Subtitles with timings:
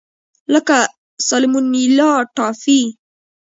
[0.53, 0.77] لکه
[1.27, 2.79] سالمونیلا ټایفي.